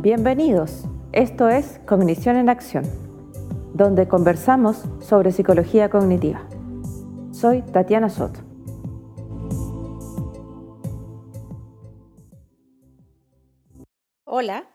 Bienvenidos. 0.00 0.84
Esto 1.10 1.48
es 1.48 1.80
Cognición 1.84 2.36
en 2.36 2.48
Acción, 2.48 2.84
donde 3.74 4.06
conversamos 4.06 4.84
sobre 5.00 5.32
psicología 5.32 5.90
cognitiva. 5.90 6.48
Soy 7.32 7.62
Tatiana 7.62 8.08
Soto. 8.08 8.38
Hola, 14.22 14.68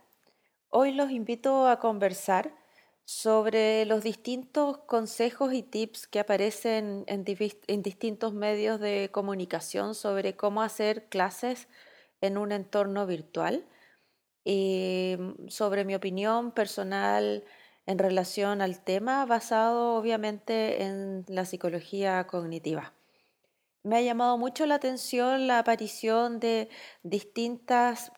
hoy 0.67 0.91
los 0.91 1.09
invito 1.09 1.67
a 1.69 1.79
conversar 1.79 2.53
sobre 3.05 3.85
los 3.85 4.03
distintos 4.03 4.79
consejos 4.79 5.53
y 5.53 5.63
tips 5.63 6.05
que 6.05 6.19
aparecen 6.19 7.05
en, 7.07 7.23
distintos 7.81 8.33
medios 8.33 8.77
de 8.81 9.09
comunicación 9.09 9.95
sobre 9.95 10.35
cómo 10.35 10.61
hacer 10.61 11.07
clases 11.07 11.69
en 12.19 12.37
un 12.37 12.51
entorno 12.51 13.07
virtual 13.07 13.65
y 14.43 15.15
mm, 15.17 15.49
sobre 15.49 15.85
mi 15.85 15.95
opinión 15.95 16.51
personal 16.51 17.43
en 17.85 17.99
relación 17.99 18.61
al 18.61 18.83
tema 18.83 19.25
basado 19.25 19.95
obviamente 19.95 20.83
en 20.83 21.25
la 21.27 21.45
psicología 21.45 22.25
cognitiva. 22.27 22.93
Me 23.83 23.97
ha 23.97 24.01
llamado 24.01 24.37
mucho 24.37 24.65
la 24.65 24.75
atención 24.75 25.47
la 25.47 25.59
aparición 25.59 26.39
de 26.39 26.69
distintas 27.03 28.13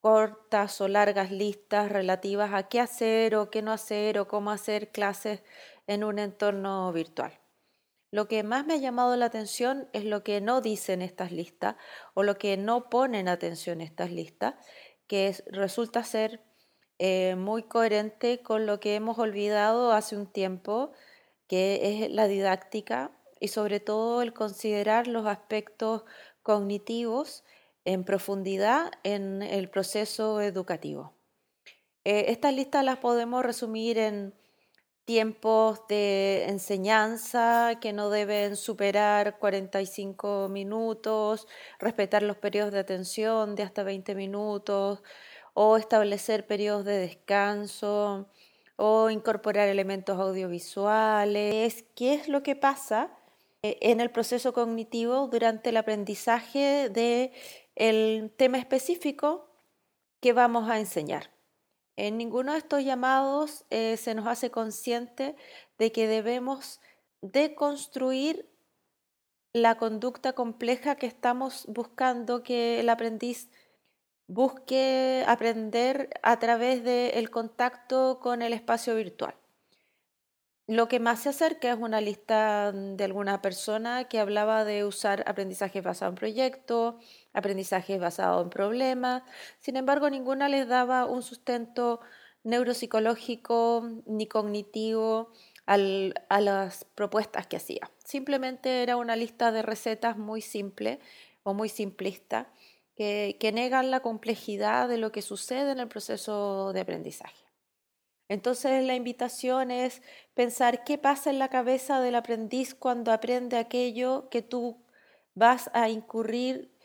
cortas 0.00 0.80
o 0.80 0.88
largas 0.88 1.30
listas 1.30 1.90
relativas 1.92 2.54
a 2.54 2.68
qué 2.68 2.80
hacer 2.80 3.36
o 3.36 3.50
qué 3.50 3.60
no 3.60 3.72
hacer 3.72 4.18
o 4.18 4.28
cómo 4.28 4.50
hacer 4.50 4.90
clases 4.90 5.42
en 5.86 6.04
un 6.04 6.18
entorno 6.18 6.90
virtual. 6.92 7.38
Lo 8.10 8.26
que 8.26 8.42
más 8.42 8.64
me 8.64 8.74
ha 8.74 8.78
llamado 8.78 9.14
la 9.16 9.26
atención 9.26 9.88
es 9.92 10.04
lo 10.04 10.24
que 10.24 10.40
no 10.40 10.62
dicen 10.62 11.02
estas 11.02 11.30
listas 11.30 11.76
o 12.14 12.22
lo 12.22 12.38
que 12.38 12.56
no 12.56 12.88
ponen 12.88 13.28
atención 13.28 13.82
estas 13.82 14.10
listas 14.10 14.54
que 15.08 15.34
resulta 15.48 16.04
ser 16.04 16.40
eh, 16.98 17.34
muy 17.36 17.64
coherente 17.64 18.40
con 18.42 18.66
lo 18.66 18.78
que 18.78 18.94
hemos 18.94 19.18
olvidado 19.18 19.92
hace 19.92 20.16
un 20.16 20.26
tiempo, 20.26 20.92
que 21.48 22.04
es 22.04 22.10
la 22.10 22.28
didáctica 22.28 23.10
y 23.40 23.48
sobre 23.48 23.80
todo 23.80 24.22
el 24.22 24.32
considerar 24.32 25.06
los 25.06 25.26
aspectos 25.26 26.04
cognitivos 26.42 27.44
en 27.84 28.04
profundidad 28.04 28.90
en 29.02 29.42
el 29.42 29.70
proceso 29.70 30.40
educativo. 30.40 31.14
Eh, 32.04 32.26
estas 32.28 32.54
listas 32.54 32.84
las 32.84 32.98
podemos 32.98 33.44
resumir 33.44 33.98
en 33.98 34.34
tiempos 35.08 35.88
de 35.88 36.44
enseñanza 36.48 37.78
que 37.80 37.94
no 37.94 38.10
deben 38.10 38.56
superar 38.56 39.38
45 39.38 40.50
minutos, 40.50 41.48
respetar 41.78 42.22
los 42.22 42.36
periodos 42.36 42.74
de 42.74 42.80
atención 42.80 43.54
de 43.54 43.62
hasta 43.62 43.84
20 43.84 44.14
minutos 44.14 45.02
o 45.54 45.78
establecer 45.78 46.46
periodos 46.46 46.84
de 46.84 46.98
descanso 46.98 48.28
o 48.76 49.08
incorporar 49.08 49.68
elementos 49.68 50.20
audiovisuales. 50.20 51.86
¿Qué 51.94 52.12
es 52.12 52.28
lo 52.28 52.42
que 52.42 52.54
pasa 52.54 53.10
eh, 53.62 53.78
en 53.80 54.00
el 54.00 54.10
proceso 54.10 54.52
cognitivo 54.52 55.26
durante 55.28 55.70
el 55.70 55.78
aprendizaje 55.78 56.90
del 56.90 58.30
tema 58.36 58.58
específico 58.58 59.48
que 60.20 60.34
vamos 60.34 60.68
a 60.68 60.78
enseñar? 60.78 61.37
En 61.98 62.16
ninguno 62.16 62.52
de 62.52 62.58
estos 62.58 62.84
llamados 62.84 63.64
eh, 63.70 63.96
se 63.96 64.14
nos 64.14 64.28
hace 64.28 64.52
consciente 64.52 65.34
de 65.78 65.90
que 65.90 66.06
debemos 66.06 66.80
deconstruir 67.22 68.48
la 69.52 69.78
conducta 69.78 70.32
compleja 70.32 70.94
que 70.94 71.06
estamos 71.08 71.66
buscando 71.66 72.44
que 72.44 72.78
el 72.78 72.88
aprendiz 72.88 73.50
busque 74.28 75.24
aprender 75.26 76.10
a 76.22 76.38
través 76.38 76.84
del 76.84 77.30
contacto 77.30 78.20
con 78.20 78.42
el 78.42 78.52
espacio 78.52 78.94
virtual. 78.94 79.34
Lo 80.68 80.86
que 80.86 81.00
más 81.00 81.20
se 81.20 81.30
acerca 81.30 81.72
es 81.72 81.78
una 81.78 82.02
lista 82.02 82.72
de 82.72 83.02
alguna 83.02 83.40
persona 83.40 84.04
que 84.04 84.20
hablaba 84.20 84.66
de 84.66 84.84
usar 84.84 85.24
aprendizaje 85.26 85.80
basado 85.80 86.10
en 86.10 86.16
proyectos, 86.16 86.96
aprendizaje 87.32 87.98
basado 87.98 88.42
en 88.42 88.50
problemas. 88.50 89.22
Sin 89.60 89.76
embargo, 89.76 90.10
ninguna 90.10 90.50
les 90.50 90.68
daba 90.68 91.06
un 91.06 91.22
sustento 91.22 92.00
neuropsicológico 92.44 93.82
ni 94.04 94.26
cognitivo 94.26 95.32
a 95.64 95.78
las 95.78 96.84
propuestas 96.94 97.46
que 97.46 97.56
hacía. 97.56 97.90
Simplemente 98.04 98.82
era 98.82 98.98
una 98.98 99.16
lista 99.16 99.52
de 99.52 99.62
recetas 99.62 100.18
muy 100.18 100.42
simple 100.42 101.00
o 101.44 101.54
muy 101.54 101.70
simplista 101.70 102.52
que, 102.94 103.38
que 103.40 103.52
negan 103.52 103.90
la 103.90 104.00
complejidad 104.00 104.86
de 104.86 104.98
lo 104.98 105.12
que 105.12 105.22
sucede 105.22 105.72
en 105.72 105.80
el 105.80 105.88
proceso 105.88 106.74
de 106.74 106.80
aprendizaje. 106.80 107.47
Entonces 108.28 108.84
la 108.84 108.94
invitación 108.94 109.70
es 109.70 110.02
pensar 110.34 110.84
qué 110.84 110.98
pasa 110.98 111.30
en 111.30 111.38
la 111.38 111.48
cabeza 111.48 112.00
del 112.00 112.14
aprendiz 112.14 112.74
cuando 112.74 113.12
aprende 113.12 113.56
aquello 113.56 114.28
que 114.30 114.42
tú 114.42 114.84
vas 115.34 115.70
a 115.72 115.88
incurrir 115.88 116.78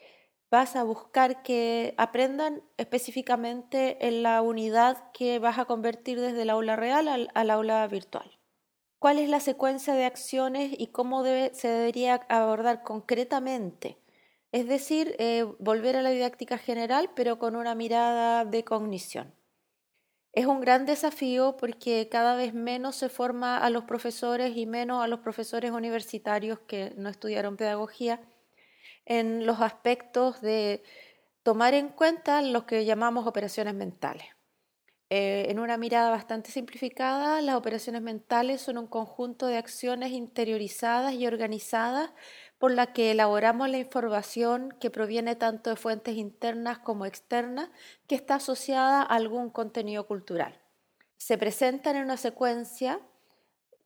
vas 0.54 0.76
a 0.76 0.84
buscar 0.84 1.42
que 1.42 1.94
aprendan 1.96 2.62
específicamente 2.76 4.06
en 4.06 4.22
la 4.22 4.40
unidad 4.40 5.10
que 5.10 5.40
vas 5.40 5.58
a 5.58 5.64
convertir 5.64 6.20
desde 6.20 6.42
el 6.42 6.50
aula 6.50 6.76
real 6.76 7.08
al, 7.08 7.50
aula 7.50 7.84
virtual. 7.88 8.38
¿Cuál 9.00 9.18
es 9.18 9.28
la 9.28 9.40
secuencia 9.40 9.94
de 9.94 10.04
acciones 10.04 10.72
y 10.78 10.92
cómo 10.92 11.24
se 11.24 11.66
debería 11.68 12.24
abordar 12.28 12.84
concretamente? 12.84 13.98
Es 14.52 14.68
decir, 14.68 15.16
eh, 15.18 15.44
volver 15.58 15.96
a 15.96 16.02
la 16.02 16.10
didáctica 16.10 16.56
general, 16.56 17.10
pero 17.16 17.40
con 17.40 17.56
una 17.56 17.74
mirada 17.74 18.44
de 18.44 18.62
cognición. 18.62 19.34
Es 20.34 20.46
un 20.46 20.60
gran 20.60 20.84
desafío 20.84 21.56
porque 21.56 22.08
cada 22.10 22.34
vez 22.34 22.54
menos 22.54 22.96
se 22.96 23.08
forma 23.08 23.56
a 23.58 23.70
los 23.70 23.84
profesores 23.84 24.56
y 24.56 24.66
menos 24.66 25.02
a 25.02 25.06
los 25.06 25.20
profesores 25.20 25.70
universitarios 25.70 26.58
que 26.66 26.92
no 26.96 27.08
estudiaron 27.08 27.56
pedagogía 27.56 28.20
en 29.06 29.46
los 29.46 29.60
aspectos 29.60 30.40
de 30.40 30.82
tomar 31.44 31.74
en 31.74 31.88
cuenta 31.88 32.42
lo 32.42 32.66
que 32.66 32.84
llamamos 32.84 33.28
operaciones 33.28 33.74
mentales. 33.74 34.26
Eh, 35.10 35.46
en 35.50 35.60
una 35.60 35.76
mirada 35.76 36.10
bastante 36.10 36.50
simplificada, 36.50 37.40
las 37.40 37.54
operaciones 37.54 38.02
mentales 38.02 38.60
son 38.60 38.78
un 38.78 38.88
conjunto 38.88 39.46
de 39.46 39.58
acciones 39.58 40.10
interiorizadas 40.10 41.14
y 41.14 41.28
organizadas 41.28 42.10
por 42.64 42.72
las 42.72 42.88
que 42.94 43.10
elaboramos 43.10 43.68
la 43.68 43.76
información 43.76 44.74
que 44.80 44.88
proviene 44.88 45.36
tanto 45.36 45.68
de 45.68 45.76
fuentes 45.76 46.16
internas 46.16 46.78
como 46.78 47.04
externas, 47.04 47.68
que 48.06 48.14
está 48.14 48.36
asociada 48.36 49.02
a 49.02 49.16
algún 49.16 49.50
contenido 49.50 50.06
cultural. 50.06 50.58
Se 51.18 51.36
presentan 51.36 51.96
en 51.96 52.04
una 52.04 52.16
secuencia 52.16 53.02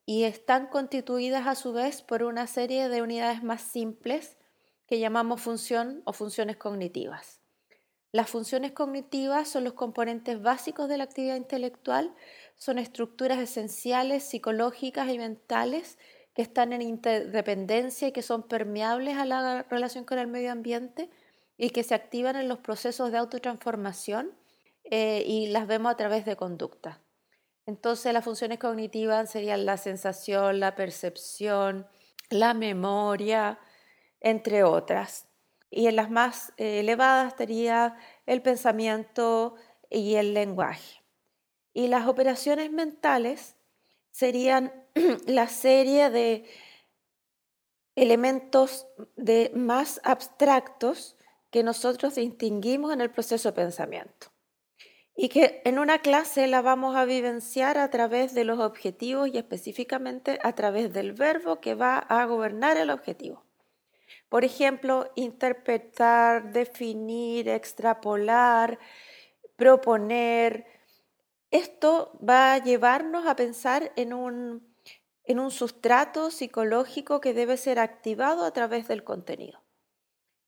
y 0.07 0.23
están 0.23 0.69
constituidas 0.69 1.49
a 1.49 1.57
su 1.57 1.73
vez 1.73 2.03
por 2.03 2.23
una 2.23 2.47
serie 2.47 2.89
de 2.89 3.03
unidades 3.03 3.43
más 3.43 3.63
simples 3.63 4.37
que 4.87 5.01
llamamos 5.01 5.41
función 5.41 6.03
o 6.05 6.13
funciones 6.13 6.57
cognitivas. 6.57 7.41
Las 8.13 8.31
funciones 8.31 8.71
cognitivas 8.71 9.49
son 9.49 9.65
los 9.65 9.73
componentes 9.73 10.41
básicos 10.41 10.89
de 10.89 10.99
la 10.99 11.05
actividad 11.05 11.35
intelectual, 11.35 12.15
son 12.55 12.79
estructuras 12.79 13.41
esenciales 13.41 14.23
psicológicas 14.23 15.11
y 15.11 15.19
mentales 15.19 15.99
están 16.43 16.73
en 16.73 16.83
interdependencia 16.83 18.09
y 18.09 18.13
que 18.13 18.23
son 18.23 18.45
permeables 18.45 19.17
a 19.17 19.27
la 19.27 19.65
relación 19.65 20.05
con 20.05 20.19
el 20.19 20.29
medio 20.29 20.53
ambiente 20.53 21.11
y 21.57 21.71
que 21.71 21.83
se 21.83 21.95
activan 21.95 22.37
en 22.37 22.49
los 22.49 22.59
procesos 22.59 23.11
de 23.11 23.19
autotransformación 23.19 24.33
eh, 24.85 25.25
y 25.27 25.49
las 25.49 25.67
vemos 25.67 25.93
a 25.93 25.97
través 25.97 26.25
de 26.25 26.37
conducta. 26.37 27.03
Entonces 27.67 28.13
las 28.13 28.25
funciones 28.25 28.59
cognitivas 28.59 29.31
serían 29.31 29.67
la 29.67 29.77
sensación, 29.77 30.61
la 30.61 30.77
percepción, 30.77 31.89
la 32.31 32.55
memoria, 32.55 33.59
entre 34.21 34.63
otras. 34.63 35.27
Y 35.71 35.89
en 35.89 35.97
las 35.97 36.09
más 36.09 36.53
eh, 36.57 36.81
elevadas 36.81 37.33
estaría 37.33 37.97
el 38.27 38.43
pensamiento 38.43 39.57
y 39.91 40.15
el 40.15 40.35
lenguaje. 40.35 41.03
Y 41.75 41.89
las 41.89 42.07
operaciones 42.07 42.71
mentales 42.71 43.58
serían 44.19 44.73
la 45.27 45.47
serie 45.47 46.11
de 46.11 46.45
elementos 47.95 48.89
de 49.15 49.53
más 49.55 50.01
abstractos 50.03 51.17
que 51.51 51.63
nosotros 51.63 52.17
distinguimos 52.17 52.93
en 52.93 53.01
el 53.01 53.11
proceso 53.11 53.51
de 53.51 53.55
pensamiento 53.55 54.33
y 55.15 55.29
que 55.29 55.63
en 55.65 55.79
una 55.79 56.01
clase 56.01 56.49
la 56.49 56.63
vamos 56.63 56.97
a 56.97 57.05
vivenciar 57.05 57.79
a 57.79 57.91
través 57.91 58.35
de 58.35 58.45
los 58.45 58.59
objetivos 58.59 59.29
y 59.29 59.39
específicamente 59.39 60.41
a 60.43 60.53
través 60.53 60.93
del 60.93 61.13
verbo 61.13 61.61
que 61.61 61.75
va 61.75 61.99
a 61.99 62.25
gobernar 62.25 62.77
el 62.77 62.91
objetivo. 62.91 63.45
Por 64.29 64.45
ejemplo, 64.45 65.13
interpretar, 65.15 66.53
definir, 66.53 67.49
extrapolar, 67.49 68.79
proponer. 69.57 70.78
Esto 71.51 72.19
va 72.27 72.53
a 72.53 72.59
llevarnos 72.63 73.27
a 73.27 73.37
pensar 73.37 73.93
en 73.97 74.13
un, 74.13 74.75
en 75.25 75.39
un 75.39 75.51
sustrato 75.51 76.31
psicológico 76.31 77.21
que 77.21 77.33
debe 77.33 77.57
ser 77.57 77.79
activado 77.79 78.45
a 78.45 78.53
través 78.53 78.89
del 78.89 79.03
contenido. 79.03 79.63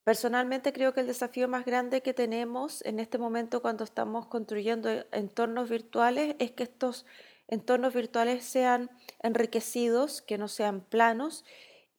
Personalmente 0.04 0.72
creo 0.72 0.92
que 0.92 1.00
el 1.00 1.06
desafío 1.06 1.48
más 1.48 1.64
grande 1.64 2.02
que 2.02 2.14
tenemos 2.14 2.82
en 2.84 3.00
este 3.00 3.18
momento 3.18 3.62
cuando 3.62 3.84
estamos 3.84 4.26
construyendo 4.26 4.88
entornos 5.12 5.68
virtuales 5.68 6.36
es 6.38 6.52
que 6.52 6.64
estos 6.64 7.06
entornos 7.48 7.94
virtuales 7.94 8.44
sean 8.44 8.90
enriquecidos, 9.22 10.22
que 10.22 10.38
no 10.38 10.48
sean 10.48 10.80
planos, 10.80 11.44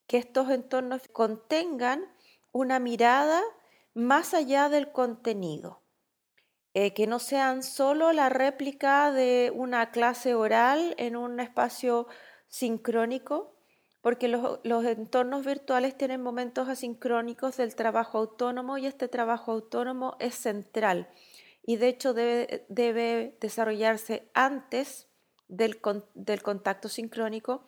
que 0.08 0.18
estos 0.18 0.50
entornos 0.50 1.08
contengan 1.10 2.06
una 2.52 2.80
mirada 2.80 3.42
más 3.94 4.34
allá 4.34 4.70
del 4.70 4.92
contenido, 4.92 5.81
eh, 6.74 6.94
que 6.94 7.06
no 7.06 7.20
sean 7.20 7.64
solo 7.64 8.14
la 8.14 8.30
réplica 8.30 9.12
de 9.12 9.52
una 9.54 9.92
clase 9.92 10.36
oral 10.36 10.96
en 10.98 11.18
un 11.18 11.40
espacio 11.40 12.08
sincrónico, 12.48 13.56
porque 14.02 14.28
los, 14.28 14.86
entornos 14.86 15.46
virtuales 15.46 15.98
tienen 15.98 16.22
momentos 16.22 16.70
asincrónicos 16.70 17.58
del 17.58 17.76
trabajo 17.76 18.18
autónomo 18.18 18.78
y 18.78 18.86
este 18.86 19.08
trabajo 19.08 19.52
autónomo 19.52 20.16
es 20.20 20.36
central. 20.36 21.10
Y 21.64 21.76
de 21.76 21.90
hecho 21.90 22.14
debe, 22.14 23.38
desarrollarse 23.40 24.30
antes 24.34 25.08
del 25.48 25.82
contacto 25.82 26.90
sincrónico 26.90 27.66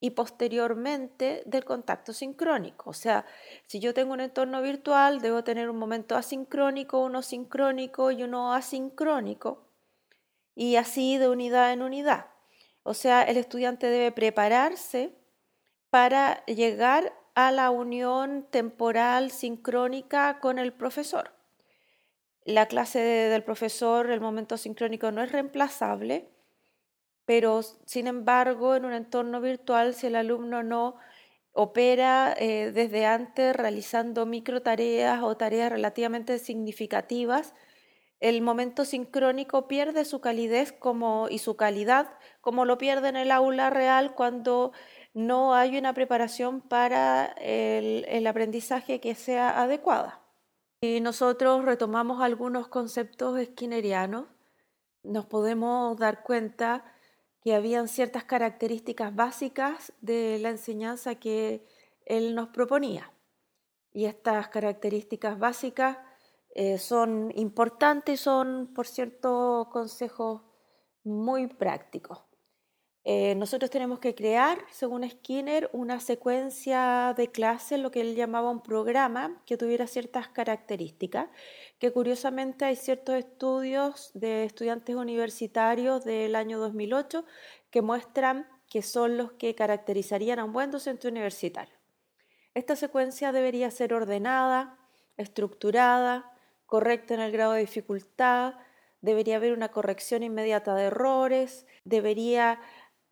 y 0.00 0.10
posteriormente 0.10 1.42
del 1.46 1.64
contacto 1.64 2.12
sincrónico. 2.12 2.90
O 2.90 2.92
sea, 2.92 3.26
si 3.66 3.80
yo 3.80 3.94
tengo 3.94 4.12
un 4.12 4.20
entorno 4.20 4.62
virtual, 4.62 5.20
debo 5.20 5.42
tener 5.42 5.68
un 5.68 5.76
momento 5.76 6.16
asincrónico, 6.16 7.00
uno 7.00 7.22
sincrónico 7.22 8.10
y 8.10 8.22
uno 8.22 8.52
asincrónico, 8.52 9.66
y 10.54 10.76
así 10.76 11.18
de 11.18 11.28
unidad 11.28 11.72
en 11.72 11.82
unidad. 11.82 12.26
O 12.82 12.94
sea, 12.94 13.22
el 13.22 13.36
estudiante 13.36 13.88
debe 13.88 14.12
prepararse 14.12 15.12
para 15.90 16.44
llegar 16.46 17.12
a 17.34 17.50
la 17.52 17.70
unión 17.70 18.46
temporal 18.50 19.30
sincrónica 19.30 20.40
con 20.40 20.58
el 20.58 20.72
profesor. 20.72 21.32
La 22.44 22.66
clase 22.66 23.00
del 23.00 23.44
profesor, 23.44 24.10
el 24.10 24.20
momento 24.20 24.56
sincrónico 24.56 25.12
no 25.12 25.22
es 25.22 25.30
reemplazable, 25.30 26.30
pero 27.28 27.60
sin 27.84 28.06
embargo 28.06 28.74
en 28.74 28.86
un 28.86 28.94
entorno 28.94 29.42
virtual, 29.42 29.92
si 29.92 30.06
el 30.06 30.16
alumno 30.16 30.62
no 30.62 30.96
opera 31.52 32.34
eh, 32.38 32.72
desde 32.72 33.04
antes 33.04 33.54
realizando 33.54 34.24
micro 34.24 34.62
tareas 34.62 35.22
o 35.22 35.36
tareas 35.36 35.70
relativamente 35.70 36.38
significativas, 36.38 37.52
el 38.18 38.40
momento 38.40 38.86
sincrónico 38.86 39.68
pierde 39.68 40.06
su 40.06 40.22
calidez 40.22 40.74
y 41.28 41.38
su 41.38 41.54
calidad 41.54 42.08
como 42.40 42.64
lo 42.64 42.78
pierde 42.78 43.10
en 43.10 43.16
el 43.16 43.30
aula 43.30 43.68
real 43.68 44.14
cuando 44.14 44.72
no 45.12 45.54
hay 45.54 45.76
una 45.76 45.92
preparación 45.92 46.62
para 46.62 47.26
el, 47.42 48.06
el 48.08 48.26
aprendizaje 48.26 49.02
que 49.02 49.14
sea 49.14 49.60
adecuada. 49.60 50.22
Y 50.80 51.00
nosotros 51.00 51.66
retomamos 51.66 52.22
algunos 52.22 52.68
conceptos 52.68 53.38
skinnerianos, 53.48 54.28
nos 55.02 55.26
podemos 55.26 55.94
dar 55.98 56.22
cuenta 56.22 56.94
que 57.42 57.54
habían 57.54 57.88
ciertas 57.88 58.24
características 58.24 59.14
básicas 59.14 59.92
de 60.00 60.38
la 60.40 60.50
enseñanza 60.50 61.14
que 61.16 61.66
él 62.04 62.34
nos 62.34 62.48
proponía. 62.48 63.12
Y 63.92 64.06
estas 64.06 64.48
características 64.48 65.38
básicas 65.38 65.98
eh, 66.54 66.78
son 66.78 67.30
importantes 67.36 68.20
son, 68.20 68.72
por 68.74 68.86
cierto, 68.86 69.68
consejos 69.70 70.42
muy 71.04 71.46
prácticos. 71.46 72.27
Eh, 73.10 73.34
nosotros 73.36 73.70
tenemos 73.70 74.00
que 74.00 74.14
crear, 74.14 74.58
según 74.70 75.08
Skinner, 75.08 75.70
una 75.72 75.98
secuencia 75.98 77.14
de 77.16 77.30
clases, 77.30 77.80
lo 77.80 77.90
que 77.90 78.02
él 78.02 78.14
llamaba 78.14 78.50
un 78.50 78.62
programa 78.62 79.42
que 79.46 79.56
tuviera 79.56 79.86
ciertas 79.86 80.28
características, 80.28 81.30
que 81.78 81.90
curiosamente 81.90 82.66
hay 82.66 82.76
ciertos 82.76 83.14
estudios 83.14 84.10
de 84.12 84.44
estudiantes 84.44 84.94
universitarios 84.94 86.04
del 86.04 86.36
año 86.36 86.58
2008 86.58 87.24
que 87.70 87.80
muestran 87.80 88.46
que 88.68 88.82
son 88.82 89.16
los 89.16 89.32
que 89.32 89.54
caracterizarían 89.54 90.38
a 90.38 90.44
un 90.44 90.52
buen 90.52 90.70
docente 90.70 91.08
universitario. 91.08 91.74
Esta 92.52 92.76
secuencia 92.76 93.32
debería 93.32 93.70
ser 93.70 93.94
ordenada, 93.94 94.76
estructurada, 95.16 96.30
correcta 96.66 97.14
en 97.14 97.20
el 97.20 97.32
grado 97.32 97.52
de 97.52 97.60
dificultad, 97.60 98.56
debería 99.00 99.36
haber 99.36 99.52
una 99.52 99.68
corrección 99.68 100.22
inmediata 100.22 100.74
de 100.74 100.84
errores, 100.84 101.66
debería 101.84 102.60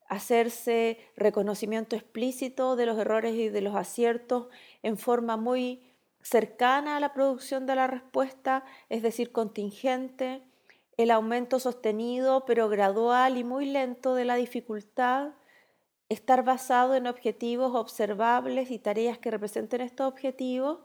hacerse 0.08 0.98
reconocimiento 1.16 1.96
explícito 1.96 2.76
de 2.76 2.86
los 2.86 2.98
errores 2.98 3.34
y 3.34 3.48
de 3.48 3.60
los 3.60 3.74
aciertos 3.74 4.48
en 4.82 4.98
forma 4.98 5.36
muy 5.36 5.82
cercana 6.22 6.96
a 6.96 7.00
la 7.00 7.12
producción 7.12 7.66
de 7.66 7.76
la 7.76 7.86
respuesta, 7.86 8.64
es 8.88 9.02
decir, 9.02 9.32
contingente, 9.32 10.42
el 10.96 11.10
aumento 11.10 11.60
sostenido 11.60 12.44
pero 12.46 12.68
gradual 12.68 13.36
y 13.36 13.44
muy 13.44 13.66
lento 13.66 14.14
de 14.14 14.24
la 14.24 14.36
dificultad, 14.36 15.34
estar 16.08 16.44
basado 16.44 16.94
en 16.94 17.06
objetivos 17.06 17.74
observables 17.74 18.70
y 18.70 18.78
tareas 18.78 19.18
que 19.18 19.30
representen 19.30 19.80
estos 19.80 20.08
objetivos 20.08 20.78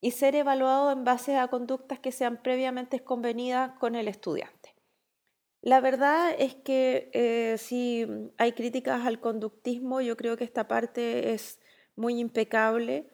y 0.00 0.12
ser 0.12 0.34
evaluado 0.34 0.92
en 0.92 1.04
base 1.04 1.36
a 1.36 1.48
conductas 1.48 1.98
que 1.98 2.12
sean 2.12 2.36
previamente 2.42 3.00
convenidas 3.00 3.72
con 3.78 3.94
el 3.94 4.08
estudiante. 4.08 4.57
La 5.60 5.80
verdad 5.80 6.34
es 6.38 6.54
que 6.54 7.10
eh, 7.12 7.56
si 7.58 8.06
hay 8.38 8.52
críticas 8.52 9.06
al 9.06 9.20
conductismo, 9.20 10.00
yo 10.00 10.16
creo 10.16 10.36
que 10.36 10.44
esta 10.44 10.68
parte 10.68 11.32
es 11.32 11.58
muy 11.96 12.20
impecable. 12.20 13.10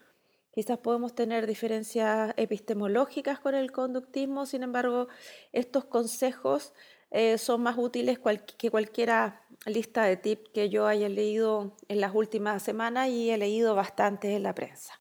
Quizás 0.53 0.79
podemos 0.79 1.15
tener 1.15 1.47
diferencias 1.47 2.35
epistemológicas 2.37 3.41
con 3.41 3.55
el 3.55 3.73
conductismo, 3.73 4.47
sin 4.47 4.63
embargo, 4.63 5.09
estos 5.53 5.87
consejos 5.87 6.75
eh, 7.11 7.39
son 7.39 7.63
más 7.63 7.79
útiles 7.79 8.19
que 8.59 8.71
cualquiera 8.71 9.43
lista 9.67 10.05
de 10.05 10.17
tips 10.17 10.51
que 10.51 10.69
yo 10.69 10.87
haya 10.87 11.09
leído 11.09 11.77
en 11.89 12.01
las 12.01 12.15
últimas 12.15 12.63
semanas 12.63 13.09
y 13.09 13.31
he 13.31 13.39
leído 13.39 13.75
bastante 13.75 14.37
en 14.37 14.43
la 14.43 14.55
prensa. 14.55 15.01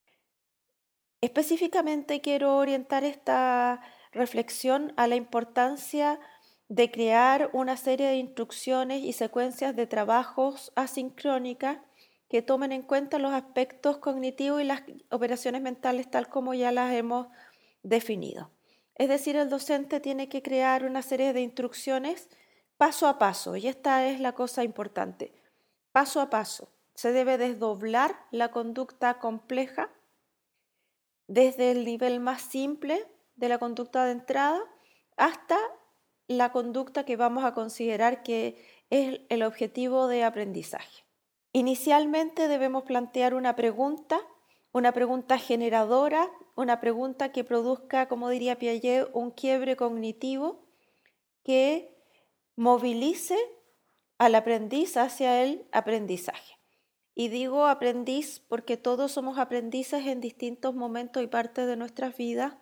Específicamente 1.21 2.21
quiero 2.21 2.57
orientar 2.57 3.03
esta 3.03 3.81
reflexión 4.11 4.93
a 4.97 5.07
la 5.07 5.15
importancia 5.15 6.19
de 6.73 6.89
crear 6.89 7.51
una 7.53 7.77
serie 7.77 8.07
de 8.07 8.15
instrucciones 8.15 9.03
y 9.03 9.13
secuencias 9.13 9.75
de 9.75 9.85
trabajos 9.85 10.73
asincrónicas 10.75 11.77
que 12.29 12.41
tomen 12.41 12.71
en 12.71 12.81
cuenta 12.81 13.19
los 13.19 13.31
aspectos 13.31 13.99
cognitivos 13.99 14.59
y 14.59 14.63
las 14.63 14.81
operaciones 15.11 15.61
mentales 15.61 16.09
tal 16.09 16.29
como 16.29 16.55
ya 16.55 16.71
las 16.71 16.91
hemos 16.93 17.27
definido. 17.83 18.49
Es 18.95 19.07
decir, 19.07 19.35
el 19.35 19.49
docente 19.49 19.99
tiene 19.99 20.29
que 20.29 20.41
crear 20.41 20.83
una 20.83 21.03
serie 21.03 21.31
de 21.31 21.41
instrucciones 21.41 22.27
paso 22.75 23.07
a 23.07 23.19
paso, 23.19 23.55
y 23.55 23.67
esta 23.67 24.07
es 24.07 24.19
la 24.19 24.31
cosa 24.33 24.63
importante. 24.63 25.31
Paso 25.91 26.21
a 26.21 26.31
paso, 26.31 26.69
se 26.95 27.11
debe 27.11 27.37
desdoblar 27.37 28.15
la 28.31 28.49
conducta 28.49 29.19
compleja 29.19 29.91
desde 31.27 31.69
el 31.69 31.85
nivel 31.85 32.19
más 32.19 32.41
simple 32.41 33.05
de 33.35 33.49
la 33.49 33.59
conducta 33.59 34.05
de 34.05 34.13
entrada 34.13 34.59
hasta 35.17 35.59
la 36.37 36.51
conducta 36.51 37.05
que 37.05 37.15
vamos 37.15 37.43
a 37.43 37.53
considerar 37.53 38.23
que 38.23 38.57
es 38.89 39.21
el 39.29 39.43
objetivo 39.43 40.07
de 40.07 40.23
aprendizaje. 40.23 41.05
Inicialmente 41.51 42.47
debemos 42.47 42.83
plantear 42.83 43.33
una 43.33 43.55
pregunta, 43.55 44.19
una 44.71 44.91
pregunta 44.91 45.37
generadora, 45.37 46.31
una 46.55 46.79
pregunta 46.79 47.31
que 47.31 47.43
produzca, 47.43 48.07
como 48.07 48.29
diría 48.29 48.57
Piaget, 48.57 49.09
un 49.13 49.31
quiebre 49.31 49.75
cognitivo 49.75 50.65
que 51.43 51.95
movilice 52.55 53.37
al 54.17 54.35
aprendiz 54.35 54.97
hacia 54.97 55.43
el 55.43 55.67
aprendizaje. 55.71 56.57
Y 57.15 57.27
digo 57.27 57.67
aprendiz 57.67 58.39
porque 58.47 58.77
todos 58.77 59.11
somos 59.11 59.37
aprendices 59.37 60.07
en 60.07 60.21
distintos 60.21 60.73
momentos 60.73 61.21
y 61.21 61.27
partes 61.27 61.67
de 61.67 61.77
nuestras 61.77 62.17
vidas 62.17 62.55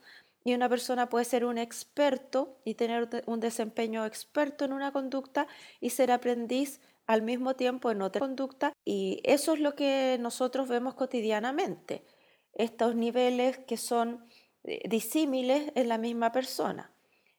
y 0.44 0.54
una 0.54 0.70
persona 0.70 1.10
puede 1.10 1.26
ser 1.26 1.46
un 1.46 1.58
experto 1.58 2.60
y 2.66 2.76
tener 2.76 3.24
un 3.26 3.40
desempeño 3.40 4.06
experto 4.06 4.66
en 4.66 4.74
una 4.74 4.92
conducta 4.92 5.48
y 5.80 5.92
ser 5.92 6.12
aprendiz 6.12 6.82
al 7.06 7.22
mismo 7.22 7.56
tiempo 7.56 7.92
en 7.92 8.02
otra 8.02 8.20
conducta. 8.20 8.74
Y 8.84 9.22
eso 9.24 9.54
es 9.54 9.60
lo 9.60 9.76
que 9.76 10.18
nosotros 10.20 10.68
vemos 10.68 10.96
cotidianamente, 10.96 12.06
estos 12.54 12.96
niveles 12.96 13.60
que 13.60 13.78
son 13.78 14.26
eh, 14.64 14.82
disímiles 14.90 15.72
en 15.76 15.88
la 15.88 15.98
misma 15.98 16.32
persona. 16.32 16.92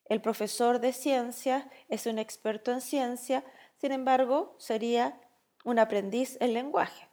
El 0.05 0.21
profesor 0.21 0.81
de 0.81 0.93
ciencias 0.93 1.67
es 1.89 2.07
un 2.07 2.19
experto 2.19 2.73
en 2.73 2.81
ciencia, 2.81 3.45
sin 3.79 3.93
embargo, 3.93 4.55
sería 4.59 5.21
un 5.65 5.79
aprendiz 5.79 6.37
en 6.41 6.55
lenguaje 6.55 7.12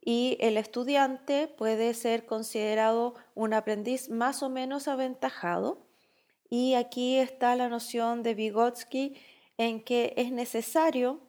y 0.00 0.38
el 0.40 0.56
estudiante 0.56 1.46
puede 1.46 1.94
ser 1.94 2.26
considerado 2.26 3.14
un 3.34 3.52
aprendiz 3.52 4.08
más 4.08 4.42
o 4.42 4.48
menos 4.48 4.88
aventajado. 4.88 5.86
Y 6.48 6.74
aquí 6.74 7.16
está 7.18 7.54
la 7.54 7.68
noción 7.68 8.22
de 8.22 8.34
Vygotsky 8.34 9.16
en 9.58 9.84
que 9.84 10.14
es 10.16 10.32
necesario 10.32 11.20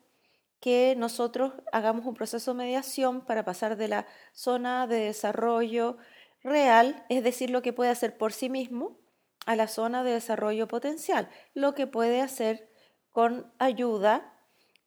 que 0.62 0.96
nosotros 0.96 1.54
hagamos 1.72 2.06
un 2.06 2.13
proceso 2.13 2.51
de 2.51 2.60
mediación 2.60 3.22
para 3.22 3.44
pasar 3.44 3.75
de 3.78 3.88
la 3.88 4.08
zona 4.32 4.88
de 4.88 5.00
desarrollo 5.00 5.98
real, 6.44 7.06
es 7.10 7.24
decir, 7.24 7.50
lo 7.50 7.62
que 7.62 7.74
puede 7.74 7.90
hacer 7.90 8.18
por 8.18 8.32
sí 8.32 8.50
mismo, 8.50 8.98
a 9.46 9.56
la 9.56 9.68
zona 9.68 10.04
de 10.04 10.12
desarrollo 10.12 10.68
potencial, 10.68 11.30
lo 11.54 11.74
que 11.74 11.88
puede 11.88 12.22
hacer 12.22 12.70
con 13.12 13.51
ayuda 13.58 14.38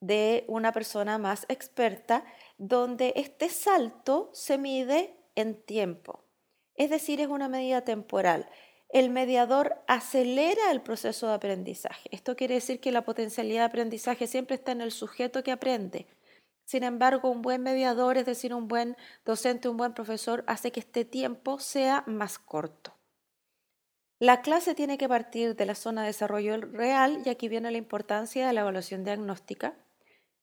de 0.00 0.44
una 0.48 0.72
persona 0.72 1.18
más 1.18 1.44
experta, 1.48 2.24
donde 2.58 3.12
este 3.16 3.48
salto 3.48 4.30
se 4.32 4.58
mide 4.58 5.16
en 5.34 5.60
tiempo, 5.62 6.24
es 6.74 6.90
decir, 6.90 7.20
es 7.20 7.28
una 7.28 7.48
medida 7.48 7.82
temporal. 7.82 8.48
El 8.88 9.10
mediador 9.10 9.82
acelera 9.88 10.70
el 10.70 10.80
proceso 10.80 11.26
de 11.26 11.34
aprendizaje. 11.34 12.08
Esto 12.12 12.36
quiere 12.36 12.54
decir 12.54 12.80
que 12.80 12.92
la 12.92 13.04
potencialidad 13.04 13.62
de 13.62 13.66
aprendizaje 13.66 14.26
siempre 14.26 14.54
está 14.54 14.72
en 14.72 14.80
el 14.80 14.92
sujeto 14.92 15.42
que 15.42 15.52
aprende. 15.52 16.06
Sin 16.64 16.82
embargo, 16.82 17.30
un 17.30 17.42
buen 17.42 17.62
mediador, 17.62 18.16
es 18.16 18.26
decir, 18.26 18.54
un 18.54 18.68
buen 18.68 18.96
docente, 19.24 19.68
un 19.68 19.76
buen 19.76 19.94
profesor, 19.94 20.44
hace 20.46 20.70
que 20.72 20.80
este 20.80 21.04
tiempo 21.04 21.58
sea 21.58 22.04
más 22.06 22.38
corto. 22.38 22.94
La 24.20 24.42
clase 24.42 24.74
tiene 24.74 24.96
que 24.96 25.08
partir 25.08 25.56
de 25.56 25.66
la 25.66 25.74
zona 25.74 26.02
de 26.02 26.06
desarrollo 26.08 26.56
real 26.58 27.20
y 27.26 27.28
aquí 27.28 27.48
viene 27.48 27.70
la 27.70 27.78
importancia 27.78 28.46
de 28.46 28.52
la 28.52 28.60
evaluación 28.60 29.04
diagnóstica 29.04 29.74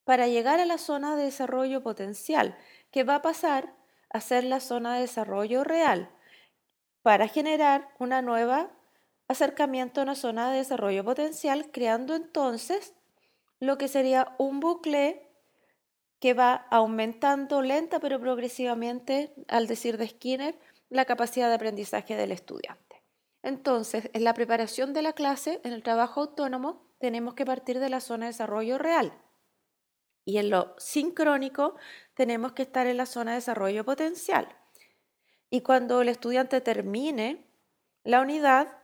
para 0.03 0.27
llegar 0.27 0.59
a 0.59 0.65
la 0.65 0.77
zona 0.77 1.15
de 1.15 1.23
desarrollo 1.23 1.83
potencial, 1.83 2.57
que 2.91 3.03
va 3.03 3.15
a 3.15 3.21
pasar 3.21 3.73
a 4.09 4.21
ser 4.21 4.43
la 4.43 4.59
zona 4.59 4.95
de 4.95 5.01
desarrollo 5.01 5.63
real, 5.63 6.09
para 7.01 7.27
generar 7.27 7.89
una 7.99 8.21
nueva 8.21 8.71
acercamiento 9.27 10.01
a 10.01 10.03
una 10.03 10.15
zona 10.15 10.51
de 10.51 10.57
desarrollo 10.57 11.03
potencial, 11.03 11.71
creando 11.71 12.15
entonces 12.15 12.93
lo 13.59 13.77
que 13.77 13.87
sería 13.87 14.35
un 14.37 14.59
bucle 14.59 15.27
que 16.19 16.33
va 16.33 16.67
aumentando 16.69 17.61
lenta 17.61 17.99
pero 17.99 18.19
progresivamente, 18.19 19.33
al 19.47 19.67
decir 19.67 19.97
de 19.97 20.07
Skinner, 20.07 20.59
la 20.89 21.05
capacidad 21.05 21.47
de 21.47 21.55
aprendizaje 21.55 22.15
del 22.15 22.31
estudiante. 22.31 23.01
Entonces, 23.43 24.09
en 24.13 24.23
la 24.23 24.33
preparación 24.33 24.93
de 24.93 25.01
la 25.01 25.13
clase, 25.13 25.61
en 25.63 25.73
el 25.73 25.81
trabajo 25.81 26.21
autónomo, 26.21 26.85
tenemos 26.99 27.33
que 27.33 27.45
partir 27.45 27.79
de 27.79 27.89
la 27.89 28.01
zona 28.01 28.25
de 28.25 28.33
desarrollo 28.33 28.77
real. 28.77 29.13
Y 30.25 30.37
en 30.37 30.49
lo 30.49 30.75
sincrónico 30.77 31.75
tenemos 32.13 32.53
que 32.53 32.63
estar 32.63 32.87
en 32.87 32.97
la 32.97 33.05
zona 33.05 33.31
de 33.31 33.37
desarrollo 33.37 33.83
potencial. 33.83 34.47
Y 35.49 35.61
cuando 35.61 36.01
el 36.01 36.09
estudiante 36.09 36.61
termine 36.61 37.45
la 38.03 38.21
unidad, 38.21 38.77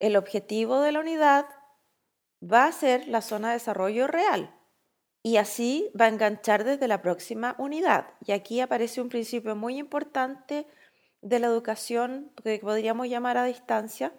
el 0.00 0.16
objetivo 0.16 0.80
de 0.80 0.92
la 0.92 1.00
unidad 1.00 1.46
va 2.42 2.66
a 2.66 2.72
ser 2.72 3.06
la 3.08 3.20
zona 3.20 3.48
de 3.48 3.54
desarrollo 3.54 4.06
real. 4.06 4.54
Y 5.22 5.36
así 5.36 5.90
va 5.98 6.06
a 6.06 6.08
enganchar 6.08 6.64
desde 6.64 6.88
la 6.88 7.02
próxima 7.02 7.54
unidad. 7.58 8.14
Y 8.24 8.32
aquí 8.32 8.60
aparece 8.60 9.02
un 9.02 9.10
principio 9.10 9.54
muy 9.54 9.78
importante 9.78 10.66
de 11.20 11.38
la 11.38 11.48
educación 11.48 12.32
que 12.42 12.58
podríamos 12.58 13.08
llamar 13.08 13.36
a 13.36 13.44
distancia, 13.44 14.14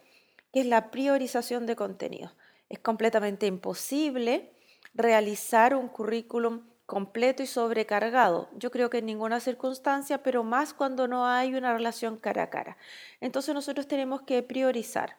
que 0.53 0.61
es 0.61 0.67
la 0.67 0.91
priorización 0.91 1.65
de 1.65 1.75
contenidos. 1.75 2.31
Es 2.69 2.79
completamente 2.79 3.47
imposible 3.47 4.53
realizar 4.93 5.75
un 5.75 5.87
currículum 5.87 6.61
completo 6.85 7.41
y 7.41 7.47
sobrecargado. 7.47 8.49
Yo 8.53 8.69
creo 8.69 8.89
que 8.89 8.97
en 8.97 9.05
ninguna 9.05 9.39
circunstancia, 9.39 10.23
pero 10.23 10.43
más 10.43 10.73
cuando 10.73 11.07
no 11.07 11.25
hay 11.25 11.55
una 11.55 11.73
relación 11.73 12.17
cara 12.17 12.43
a 12.43 12.49
cara. 12.49 12.77
Entonces 13.21 13.55
nosotros 13.55 13.87
tenemos 13.87 14.23
que 14.23 14.43
priorizar. 14.43 15.17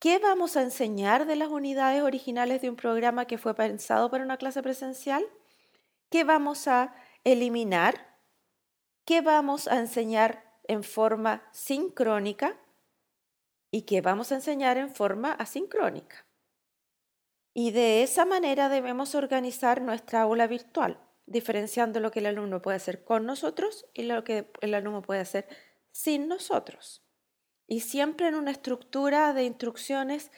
¿Qué 0.00 0.18
vamos 0.18 0.56
a 0.56 0.62
enseñar 0.62 1.26
de 1.26 1.36
las 1.36 1.50
unidades 1.50 2.02
originales 2.02 2.62
de 2.62 2.70
un 2.70 2.76
programa 2.76 3.26
que 3.26 3.38
fue 3.38 3.54
pensado 3.54 4.10
para 4.10 4.24
una 4.24 4.38
clase 4.38 4.62
presencial? 4.62 5.24
¿Qué 6.08 6.24
vamos 6.24 6.66
a 6.66 6.94
eliminar? 7.22 8.16
¿Qué 9.04 9.20
vamos 9.20 9.68
a 9.68 9.78
enseñar 9.78 10.42
en 10.64 10.82
forma 10.82 11.42
sincrónica? 11.52 12.56
¿Y 13.70 13.82
qué 13.82 14.00
vamos 14.00 14.32
a 14.32 14.36
enseñar 14.36 14.78
en 14.78 14.92
forma 14.92 15.32
asincrónica? 15.32 16.24
Y 17.52 17.72
de 17.72 18.02
esa 18.02 18.24
manera 18.24 18.68
debemos 18.68 19.14
organizar 19.14 19.82
nuestra 19.82 20.22
aula 20.22 20.46
virtual, 20.46 21.00
diferenciando 21.26 22.00
lo 22.00 22.10
que 22.10 22.20
el 22.20 22.26
alumno 22.26 22.62
puede 22.62 22.76
hacer 22.76 23.04
con 23.04 23.26
nosotros 23.26 23.86
y 23.92 24.04
lo 24.04 24.22
que 24.24 24.50
el 24.60 24.74
alumno 24.74 25.02
puede 25.02 25.20
hacer 25.20 25.48
sin 25.90 26.28
nosotros. 26.28 27.02
Y 27.66 27.80
siempre 27.80 28.28
en 28.28 28.34
una 28.34 28.50
estructura 28.50 29.32
de 29.32 29.44
instrucciones 29.44 30.30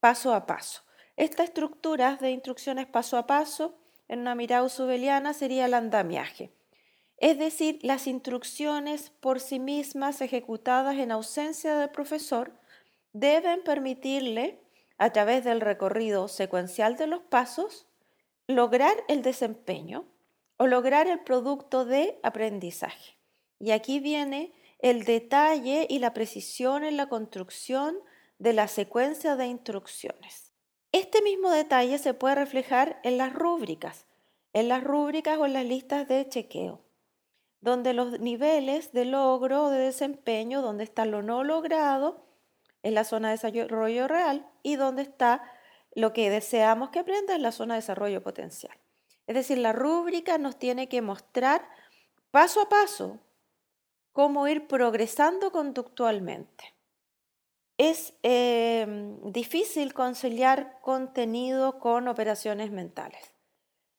paso 0.00 0.34
a 0.34 0.46
paso. 0.46 0.82
Esta 1.16 1.44
estructura 1.44 2.16
de 2.20 2.30
instrucciones 2.30 2.86
paso 2.86 3.16
a 3.18 3.26
paso, 3.26 3.78
en 4.08 4.20
una 4.20 4.34
mirada 4.34 4.64
usubeliana, 4.64 5.34
sería 5.34 5.66
el 5.66 5.74
andamiaje. 5.74 6.52
Es 7.16 7.38
decir, 7.38 7.78
las 7.82 8.06
instrucciones 8.06 9.10
por 9.10 9.40
sí 9.40 9.58
mismas 9.58 10.22
ejecutadas 10.22 10.96
en 10.96 11.12
ausencia 11.12 11.76
del 11.76 11.90
profesor 11.90 12.58
deben 13.12 13.62
permitirle 13.62 14.59
a 15.00 15.10
través 15.14 15.44
del 15.44 15.62
recorrido 15.62 16.28
secuencial 16.28 16.98
de 16.98 17.06
los 17.06 17.22
pasos, 17.22 17.86
lograr 18.46 18.92
el 19.08 19.22
desempeño 19.22 20.04
o 20.58 20.66
lograr 20.66 21.06
el 21.06 21.20
producto 21.20 21.86
de 21.86 22.20
aprendizaje. 22.22 23.16
Y 23.58 23.70
aquí 23.70 23.98
viene 23.98 24.52
el 24.78 25.04
detalle 25.04 25.86
y 25.88 26.00
la 26.00 26.12
precisión 26.12 26.84
en 26.84 26.98
la 26.98 27.08
construcción 27.08 27.96
de 28.38 28.52
la 28.52 28.68
secuencia 28.68 29.36
de 29.36 29.46
instrucciones. 29.46 30.52
Este 30.92 31.22
mismo 31.22 31.50
detalle 31.50 31.96
se 31.96 32.12
puede 32.12 32.34
reflejar 32.34 33.00
en 33.02 33.16
las 33.16 33.32
rúbricas, 33.32 34.04
en 34.52 34.68
las 34.68 34.84
rúbricas 34.84 35.38
o 35.38 35.46
en 35.46 35.54
las 35.54 35.64
listas 35.64 36.06
de 36.08 36.28
chequeo, 36.28 36.82
donde 37.62 37.94
los 37.94 38.20
niveles 38.20 38.92
de 38.92 39.06
logro 39.06 39.64
o 39.64 39.70
de 39.70 39.78
desempeño, 39.78 40.60
donde 40.60 40.84
está 40.84 41.06
lo 41.06 41.22
no 41.22 41.42
logrado, 41.42 42.29
en 42.82 42.94
la 42.94 43.04
zona 43.04 43.28
de 43.28 43.38
desarrollo 43.38 44.08
real 44.08 44.46
y 44.62 44.76
donde 44.76 45.02
está 45.02 45.42
lo 45.94 46.12
que 46.12 46.30
deseamos 46.30 46.90
que 46.90 47.00
aprenda 47.00 47.34
en 47.34 47.42
la 47.42 47.52
zona 47.52 47.74
de 47.74 47.80
desarrollo 47.80 48.22
potencial. 48.22 48.76
Es 49.26 49.34
decir, 49.34 49.58
la 49.58 49.72
rúbrica 49.72 50.38
nos 50.38 50.58
tiene 50.58 50.88
que 50.88 51.02
mostrar 51.02 51.68
paso 52.30 52.60
a 52.60 52.68
paso 52.68 53.20
cómo 54.12 54.48
ir 54.48 54.66
progresando 54.66 55.52
conductualmente. 55.52 56.74
Es 57.78 58.12
em, 58.22 59.32
difícil 59.32 59.94
conciliar 59.94 60.80
contenido 60.82 61.78
con 61.78 62.08
operaciones 62.08 62.70
mentales. 62.70 63.32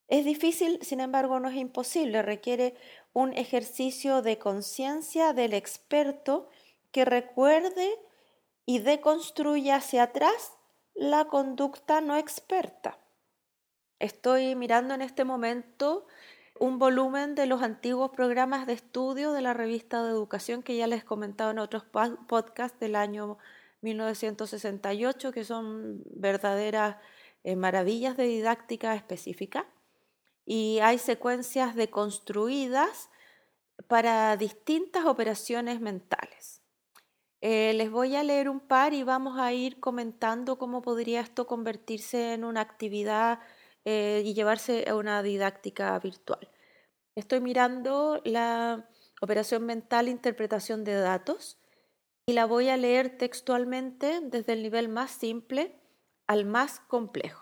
Es 0.07 0.25
difícil, 0.25 0.79
sin 0.81 0.99
embargo, 0.99 1.39
no 1.39 1.49
es 1.49 1.55
imposible. 1.55 2.21
Requiere 2.21 2.75
un 3.13 3.33
ejercicio 3.33 4.21
de 4.21 4.37
conciencia 4.37 5.33
del 5.33 5.53
experto 5.53 6.49
que 6.91 7.05
recuerde 7.05 7.97
y 8.65 8.79
deconstruye 8.79 9.71
hacia 9.71 10.03
atrás 10.03 10.53
la 10.93 11.25
conducta 11.25 12.01
no 12.01 12.15
experta. 12.15 12.99
Estoy 13.99 14.55
mirando 14.55 14.93
en 14.93 15.01
este 15.01 15.23
momento 15.23 16.07
un 16.59 16.77
volumen 16.77 17.33
de 17.35 17.47
los 17.47 17.61
antiguos 17.63 18.11
programas 18.11 18.67
de 18.67 18.73
estudio 18.73 19.31
de 19.31 19.41
la 19.41 19.53
revista 19.53 20.03
de 20.03 20.11
educación 20.11 20.61
que 20.61 20.75
ya 20.77 20.87
les 20.87 21.01
he 21.01 21.05
comentado 21.05 21.51
en 21.51 21.59
otros 21.59 21.83
podcasts 21.83 22.79
del 22.79 22.95
año 22.95 23.37
1968, 23.81 25.31
que 25.31 25.43
son 25.43 26.03
verdaderas 26.05 26.97
eh, 27.43 27.55
maravillas 27.55 28.15
de 28.15 28.25
didáctica 28.25 28.93
específica. 28.95 29.65
Y 30.45 30.79
hay 30.79 30.99
secuencias 30.99 31.75
deconstruidas 31.75 33.09
para 33.87 34.37
distintas 34.37 35.05
operaciones 35.05 35.81
mentales. 35.81 36.60
Eh, 37.41 37.73
les 37.73 37.89
voy 37.89 38.15
a 38.15 38.23
leer 38.23 38.49
un 38.49 38.59
par 38.59 38.93
y 38.93 39.01
vamos 39.03 39.39
a 39.39 39.51
ir 39.51 39.79
comentando 39.79 40.59
cómo 40.59 40.83
podría 40.83 41.21
esto 41.21 41.47
convertirse 41.47 42.33
en 42.33 42.43
una 42.43 42.61
actividad 42.61 43.39
eh, 43.83 44.21
y 44.23 44.35
llevarse 44.35 44.87
a 44.87 44.95
una 44.95 45.23
didáctica 45.23 45.97
virtual. 45.99 46.47
Estoy 47.15 47.41
mirando 47.41 48.21
la 48.25 48.87
operación 49.21 49.65
mental 49.65 50.07
interpretación 50.07 50.83
de 50.83 50.93
datos 50.93 51.59
y 52.27 52.33
la 52.33 52.45
voy 52.45 52.69
a 52.69 52.77
leer 52.77 53.17
textualmente 53.17 54.21
desde 54.21 54.53
el 54.53 54.61
nivel 54.61 54.87
más 54.87 55.11
simple 55.11 55.75
al 56.27 56.45
más 56.45 56.79
complejo. 56.79 57.40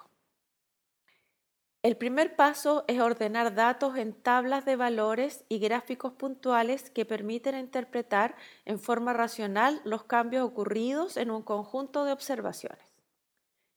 El 1.82 1.96
primer 1.96 2.36
paso 2.36 2.84
es 2.90 3.00
ordenar 3.00 3.56
datos 3.56 3.96
en 3.96 4.14
tablas 4.14 4.66
de 4.66 4.76
valores 4.76 5.46
y 5.48 5.60
gráficos 5.60 6.12
puntuales 6.12 6.90
que 6.90 7.06
permiten 7.06 7.56
interpretar 7.56 8.36
en 8.66 8.82
forma 8.82 9.14
racional 9.14 9.80
los 9.86 10.04
cambios 10.04 10.46
ocurridos 10.46 11.16
en 11.16 11.32
un 11.32 11.42
conjunto 11.42 12.04
de 12.04 12.12
observaciones. 12.12 12.84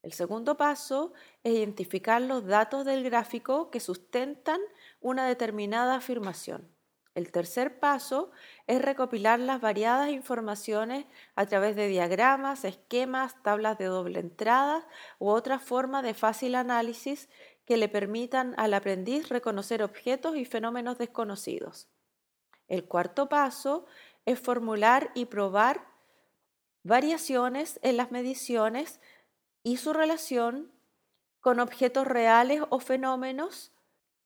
El 0.02 0.12
segundo 0.12 0.56
paso 0.56 1.12
es 1.44 1.54
identificar 1.54 2.20
los 2.20 2.44
datos 2.44 2.84
del 2.84 3.04
gráfico 3.04 3.70
que 3.70 3.78
sustentan 3.78 4.60
una 5.00 5.24
determinada 5.28 5.94
afirmación. 5.94 6.68
El 7.14 7.30
tercer 7.30 7.78
paso 7.78 8.30
es 8.66 8.80
recopilar 8.80 9.38
las 9.38 9.60
variadas 9.60 10.08
informaciones 10.08 11.04
a 11.36 11.44
través 11.44 11.76
de 11.76 11.86
diagramas, 11.86 12.64
esquemas, 12.64 13.40
tablas 13.42 13.76
de 13.76 13.84
doble 13.84 14.18
entrada 14.18 14.88
u 15.18 15.28
otra 15.28 15.58
forma 15.58 16.00
de 16.00 16.14
fácil 16.14 16.54
análisis 16.54 17.28
que 17.64 17.76
le 17.76 17.88
permitan 17.88 18.54
al 18.56 18.74
aprendiz 18.74 19.28
reconocer 19.28 19.82
objetos 19.82 20.36
y 20.36 20.44
fenómenos 20.44 20.98
desconocidos. 20.98 21.88
El 22.68 22.84
cuarto 22.84 23.28
paso 23.28 23.86
es 24.24 24.40
formular 24.40 25.10
y 25.14 25.26
probar 25.26 25.86
variaciones 26.82 27.78
en 27.82 27.96
las 27.96 28.10
mediciones 28.10 29.00
y 29.62 29.76
su 29.76 29.92
relación 29.92 30.72
con 31.40 31.60
objetos 31.60 32.06
reales 32.06 32.62
o 32.70 32.78
fenómenos, 32.78 33.72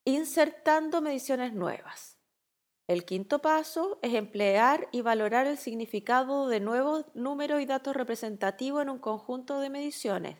insertando 0.05 1.01
mediciones 1.01 1.53
nuevas. 1.53 2.17
El 2.87 3.03
quinto 3.03 3.39
paso 3.39 3.99
es 4.01 4.13
emplear 4.13 4.87
y 4.91 5.01
valorar 5.01 5.45
el 5.45 5.57
significado 5.57 6.47
de 6.47 6.61
nuevos 6.61 7.05
números 7.13 7.61
y 7.61 7.65
datos 7.65 7.95
representativos 7.95 8.81
en 8.81 8.89
un 8.89 8.99
conjunto 8.99 9.59
de 9.59 9.69
mediciones, 9.69 10.37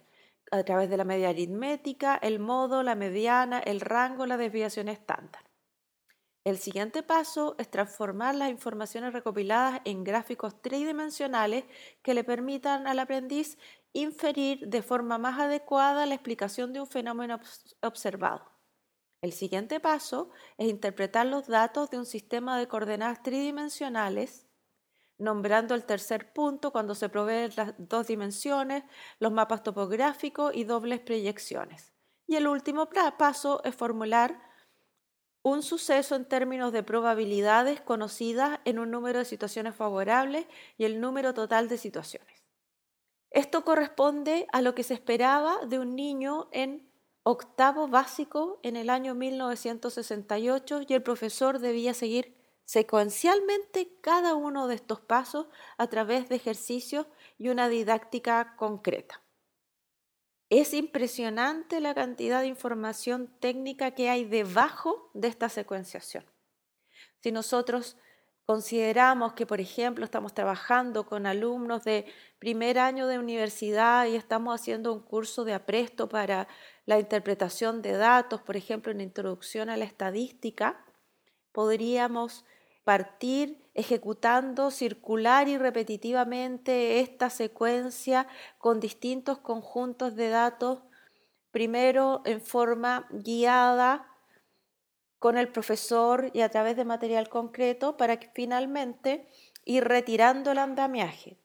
a 0.51 0.63
través 0.63 0.89
de 0.89 0.97
la 0.97 1.03
media 1.03 1.29
aritmética, 1.29 2.15
el 2.15 2.39
modo, 2.39 2.83
la 2.83 2.95
mediana, 2.95 3.59
el 3.59 3.81
rango, 3.81 4.25
la 4.25 4.37
desviación 4.37 4.87
estándar. 4.87 5.43
El 6.47 6.57
siguiente 6.57 7.03
paso 7.03 7.55
es 7.59 7.69
transformar 7.69 8.33
las 8.33 8.49
informaciones 8.49 9.11
recopiladas 9.11 9.81
en 9.83 10.05
gráficos 10.05 10.61
tridimensionales 10.61 11.65
que 12.01 12.13
le 12.13 12.23
permitan 12.23 12.87
al 12.87 12.99
aprendiz 12.99 13.57
inferir 13.91 14.65
de 14.67 14.81
forma 14.81 15.17
más 15.17 15.39
adecuada 15.39 16.05
la 16.05 16.15
explicación 16.15 16.71
de 16.71 16.79
un 16.79 16.87
fenómeno 16.87 17.39
observado. 17.81 18.49
El 19.21 19.33
siguiente 19.33 19.81
paso 19.81 20.29
es 20.57 20.69
interpretar 20.69 21.25
los 21.25 21.47
datos 21.47 21.89
de 21.89 21.97
un 21.97 22.05
sistema 22.05 22.57
de 22.57 22.69
coordenadas 22.69 23.23
tridimensionales, 23.23 24.46
nombrando 25.17 25.75
el 25.75 25.85
tercer 25.85 26.31
punto 26.33 26.71
cuando 26.71 26.95
se 26.95 27.09
proveen 27.09 27.51
las 27.55 27.73
dos 27.77 28.07
dimensiones, 28.07 28.83
los 29.19 29.31
mapas 29.31 29.63
topográficos 29.63 30.55
y 30.55 30.63
dobles 30.63 30.99
proyecciones. 30.99 31.93
Y 32.27 32.35
el 32.35 32.47
último 32.47 32.89
paso 33.17 33.61
es 33.63 33.75
formular 33.75 34.39
un 35.43 35.63
suceso 35.63 36.15
en 36.15 36.25
términos 36.25 36.73
de 36.73 36.83
probabilidades 36.83 37.79
conocidas 37.81 38.59
en 38.65 38.79
un 38.79 38.91
número 38.91 39.19
de 39.19 39.25
situaciones 39.25 39.75
favorables 39.75 40.45
y 40.77 40.83
el 40.83 40.99
número 40.99 41.33
total 41.33 41.69
de 41.69 41.77
situaciones. 41.77 42.43
Esto 43.31 43.63
corresponde 43.63 44.47
a 44.51 44.61
lo 44.61 44.75
que 44.75 44.83
se 44.83 44.93
esperaba 44.93 45.57
de 45.65 45.79
un 45.79 45.95
niño 45.95 46.49
en 46.51 46.91
octavo 47.23 47.87
básico 47.87 48.59
en 48.63 48.75
el 48.75 48.89
año 48.89 49.15
1968 49.15 50.81
y 50.87 50.93
el 50.93 51.03
profesor 51.03 51.59
debía 51.59 51.93
seguir 51.93 52.36
secuencialmente 52.67 53.97
cada 54.01 54.35
uno 54.35 54.67
de 54.67 54.75
estos 54.75 54.99
pasos 54.99 55.47
a 55.77 55.87
través 55.87 56.27
de 56.27 56.35
ejercicios 56.35 57.07
y 57.37 57.47
una 57.47 57.69
didáctica 57.69 58.55
concreta. 58.57 59.21
Es 60.49 60.73
impresionante 60.73 61.79
la 61.79 61.95
cantidad 61.95 62.41
de 62.41 62.47
información 62.47 63.33
técnica 63.39 63.91
que 63.91 64.09
hay 64.09 64.25
debajo 64.25 65.09
de 65.13 65.29
esta 65.29 65.47
secuenciación. 65.47 66.25
Si 67.21 67.31
nosotros 67.31 67.95
consideramos 68.45 69.31
que, 69.31 69.45
por 69.45 69.61
ejemplo, 69.61 70.03
estamos 70.03 70.33
trabajando 70.33 71.05
con 71.05 71.25
alumnos 71.25 71.85
de 71.85 72.05
primer 72.37 72.79
año 72.79 73.07
de 73.07 73.17
universidad 73.17 74.07
y 74.07 74.17
estamos 74.17 74.53
haciendo 74.59 74.91
un 74.91 74.99
curso 74.99 75.45
de 75.45 75.53
apresto 75.53 76.09
para 76.09 76.49
la 76.85 76.99
interpretación 76.99 77.81
de 77.81 77.93
datos, 77.93 78.41
por 78.41 78.57
ejemplo, 78.57 78.91
en 78.91 78.99
introducción 78.99 79.69
a 79.69 79.77
la 79.77 79.85
estadística, 79.85 80.83
podríamos 81.53 82.45
partir 82.87 83.69
ejecutando 83.73 84.71
circular 84.71 85.49
y 85.49 85.57
repetitivamente 85.57 87.01
esta 87.01 87.29
secuencia 87.29 88.29
con 88.59 88.79
distintos 88.79 89.39
conjuntos 89.39 90.15
de 90.15 90.29
datos, 90.29 90.83
primero 91.51 92.21
en 92.23 92.39
forma 92.39 93.05
guiada 93.11 94.07
con 95.19 95.37
el 95.37 95.49
profesor 95.49 96.31
y 96.33 96.39
a 96.39 96.47
través 96.47 96.77
de 96.77 96.85
material 96.85 97.27
concreto 97.27 97.97
para 97.97 98.21
que 98.21 98.31
finalmente 98.33 99.27
ir 99.65 99.83
retirando 99.83 100.51
el 100.51 100.57
andamiaje. 100.57 101.37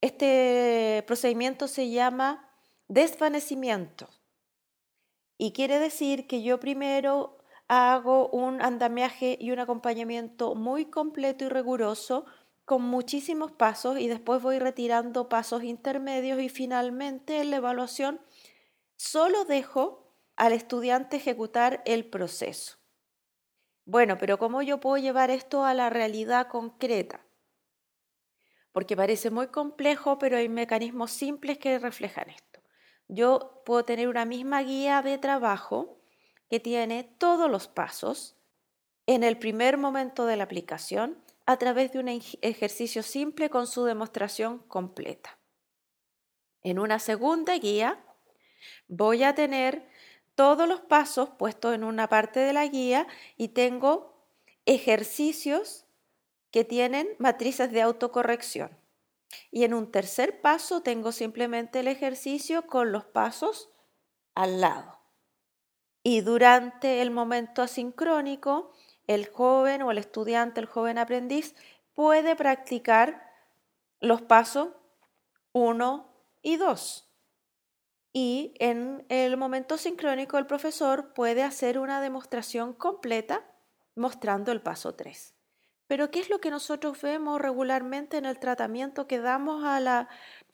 Este 0.00 1.02
procedimiento 1.08 1.66
se 1.66 1.90
llama 1.90 2.52
desvanecimiento 2.86 4.08
y 5.38 5.50
quiere 5.50 5.80
decir 5.80 6.28
que 6.28 6.44
yo 6.44 6.60
primero 6.60 7.37
hago 7.68 8.28
un 8.30 8.62
andamiaje 8.62 9.36
y 9.38 9.50
un 9.50 9.58
acompañamiento 9.60 10.54
muy 10.54 10.86
completo 10.86 11.44
y 11.44 11.48
riguroso 11.48 12.24
con 12.64 12.82
muchísimos 12.82 13.52
pasos 13.52 13.98
y 13.98 14.08
después 14.08 14.42
voy 14.42 14.58
retirando 14.58 15.28
pasos 15.28 15.62
intermedios 15.62 16.40
y 16.40 16.48
finalmente 16.48 17.40
en 17.40 17.50
la 17.50 17.58
evaluación 17.58 18.20
solo 18.96 19.44
dejo 19.44 20.14
al 20.36 20.52
estudiante 20.52 21.16
ejecutar 21.16 21.82
el 21.84 22.06
proceso. 22.06 22.78
Bueno, 23.84 24.18
pero 24.18 24.38
¿cómo 24.38 24.60
yo 24.62 24.80
puedo 24.80 24.98
llevar 24.98 25.30
esto 25.30 25.64
a 25.64 25.72
la 25.72 25.88
realidad 25.88 26.48
concreta? 26.48 27.24
Porque 28.72 28.96
parece 28.96 29.30
muy 29.30 29.48
complejo, 29.48 30.18
pero 30.18 30.36
hay 30.36 30.48
mecanismos 30.48 31.10
simples 31.10 31.58
que 31.58 31.78
reflejan 31.78 32.28
esto. 32.28 32.60
Yo 33.08 33.62
puedo 33.64 33.84
tener 33.86 34.08
una 34.08 34.26
misma 34.26 34.62
guía 34.62 35.00
de 35.00 35.16
trabajo 35.16 35.97
que 36.48 36.60
tiene 36.60 37.04
todos 37.18 37.50
los 37.50 37.68
pasos 37.68 38.36
en 39.06 39.24
el 39.24 39.38
primer 39.38 39.78
momento 39.78 40.26
de 40.26 40.36
la 40.36 40.44
aplicación 40.44 41.22
a 41.46 41.56
través 41.56 41.92
de 41.92 41.98
un 41.98 42.08
ejercicio 42.08 43.02
simple 43.02 43.48
con 43.48 43.66
su 43.66 43.84
demostración 43.84 44.58
completa. 44.68 45.38
En 46.62 46.78
una 46.78 46.98
segunda 46.98 47.56
guía 47.56 48.04
voy 48.86 49.22
a 49.22 49.34
tener 49.34 49.88
todos 50.34 50.68
los 50.68 50.80
pasos 50.80 51.30
puestos 51.30 51.74
en 51.74 51.84
una 51.84 52.08
parte 52.08 52.40
de 52.40 52.52
la 52.52 52.66
guía 52.66 53.06
y 53.36 53.48
tengo 53.48 54.26
ejercicios 54.66 55.86
que 56.50 56.64
tienen 56.64 57.08
matrices 57.18 57.72
de 57.72 57.82
autocorrección. 57.82 58.76
Y 59.50 59.64
en 59.64 59.74
un 59.74 59.90
tercer 59.90 60.40
paso 60.40 60.82
tengo 60.82 61.12
simplemente 61.12 61.80
el 61.80 61.88
ejercicio 61.88 62.66
con 62.66 62.92
los 62.92 63.04
pasos 63.04 63.70
al 64.34 64.60
lado. 64.60 64.97
Y 66.08 66.22
durante 66.22 67.02
el 67.02 67.10
momento 67.10 67.60
asincrónico, 67.60 68.72
el 69.06 69.28
joven 69.28 69.82
o 69.82 69.90
el 69.90 69.98
estudiante, 69.98 70.58
el 70.58 70.64
joven 70.64 70.96
aprendiz, 70.96 71.54
puede 71.92 72.34
practicar 72.34 73.30
los 74.00 74.22
pasos 74.22 74.70
1 75.52 76.10
y 76.40 76.56
2 76.56 77.10
y 78.14 78.54
en 78.58 79.04
el 79.10 79.36
momento 79.36 79.76
sincrónico 79.76 80.38
el 80.38 80.46
profesor 80.46 81.12
puede 81.12 81.42
hacer 81.42 81.78
una 81.78 82.00
demostración 82.00 82.72
completa 82.72 83.44
mostrando 83.94 84.50
el 84.50 84.62
paso 84.62 84.94
3. 84.94 85.34
Pero 85.88 86.10
¿qué 86.10 86.20
es 86.20 86.30
lo 86.30 86.40
que 86.40 86.50
nosotros 86.50 87.02
vemos 87.02 87.38
regularmente 87.38 88.16
en 88.16 88.24
el 88.24 88.38
tratamiento 88.38 89.06
que 89.06 89.20
damos 89.20 89.62
al 89.62 90.08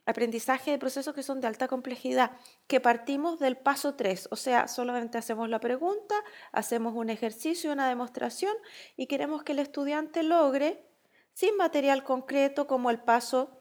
aprendizaje 0.06 0.70
de 0.70 0.78
procesos 0.78 1.14
que 1.14 1.22
son 1.22 1.40
de 1.40 1.46
alta 1.46 1.68
complejidad? 1.68 2.32
Que 2.66 2.80
partimos 2.80 3.38
del 3.38 3.56
paso 3.56 3.94
3, 3.94 4.28
o 4.30 4.36
sea, 4.36 4.68
solamente 4.68 5.18
hacemos 5.18 5.48
la 5.48 5.60
pregunta, 5.60 6.14
hacemos 6.52 6.94
un 6.94 7.10
ejercicio, 7.10 7.72
una 7.72 7.88
demostración 7.88 8.54
y 8.96 9.06
queremos 9.06 9.42
que 9.42 9.52
el 9.52 9.58
estudiante 9.58 10.22
logre, 10.22 10.84
sin 11.32 11.56
material 11.56 12.04
concreto 12.04 12.66
como 12.66 12.90
el 12.90 13.00
paso 13.00 13.60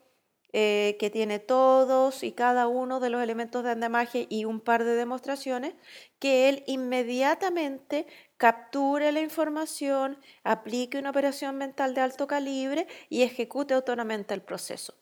eh, 0.55 0.97
que 0.99 1.09
tiene 1.09 1.39
todos 1.39 2.21
y 2.21 2.31
cada 2.31 2.67
uno 2.67 2.99
de 2.99 3.09
los 3.09 3.23
elementos 3.23 3.63
de 3.63 3.71
andamaje 3.71 4.27
y 4.29 4.45
un 4.45 4.59
par 4.59 4.83
de 4.83 4.93
demostraciones, 4.93 5.73
que 6.19 6.47
él 6.47 6.63
inmediatamente 6.67 8.05
capture 8.37 9.11
la 9.11 9.21
información, 9.21 10.19
aplique 10.43 10.99
una 10.99 11.09
operación 11.09 11.57
mental 11.57 11.95
de 11.95 12.01
alto 12.01 12.27
calibre 12.27 12.85
y 13.09 13.23
ejecute 13.23 13.73
autónomamente 13.73 14.35
el 14.35 14.43
proceso. 14.43 14.93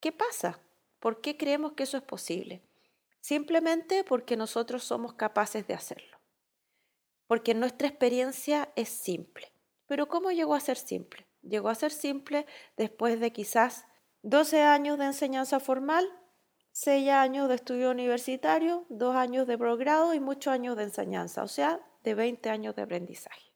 ¿Qué 0.00 0.12
pasa? 0.12 0.60
¿Por 1.00 1.20
qué 1.22 1.36
creemos 1.36 1.72
que 1.72 1.82
eso 1.82 1.96
es 1.96 2.02
posible? 2.02 2.62
Simplemente 3.20 4.04
porque 4.04 4.36
nosotros 4.36 4.84
somos 4.84 5.14
capaces 5.14 5.66
de 5.66 5.74
hacerlo. 5.74 6.18
Porque 7.26 7.54
nuestra 7.54 7.88
experiencia 7.88 8.70
es 8.76 8.88
simple. 8.88 9.52
Pero 9.86 10.08
¿cómo 10.08 10.30
llegó 10.30 10.54
a 10.54 10.60
ser 10.60 10.76
simple? 10.76 11.26
Llegó 11.42 11.70
a 11.70 11.74
ser 11.74 11.90
simple 11.90 12.46
después 12.76 13.18
de 13.18 13.32
quizás 13.32 13.86
12 14.22 14.62
años 14.62 14.98
de 14.98 15.06
enseñanza 15.06 15.58
formal, 15.58 16.06
6 16.72 17.08
años 17.10 17.48
de 17.48 17.54
estudio 17.56 17.90
universitario, 17.90 18.86
2 18.90 19.16
años 19.16 19.46
de 19.46 19.56
progrado 19.58 20.14
y 20.14 20.20
muchos 20.20 20.52
años 20.52 20.76
de 20.76 20.84
enseñanza, 20.84 21.42
o 21.42 21.48
sea, 21.48 21.80
de 22.04 22.14
20 22.14 22.50
años 22.50 22.76
de 22.76 22.82
aprendizaje. 22.82 23.52